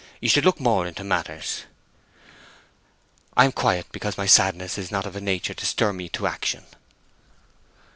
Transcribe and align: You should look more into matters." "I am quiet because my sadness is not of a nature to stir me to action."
You 0.19 0.29
should 0.29 0.45
look 0.45 0.59
more 0.59 0.87
into 0.87 1.03
matters." 1.03 1.65
"I 3.37 3.45
am 3.45 3.51
quiet 3.51 3.85
because 3.91 4.17
my 4.17 4.25
sadness 4.25 4.79
is 4.79 4.89
not 4.89 5.05
of 5.05 5.15
a 5.15 5.21
nature 5.21 5.53
to 5.53 5.65
stir 5.67 5.93
me 5.93 6.09
to 6.09 6.25
action." 6.25 6.65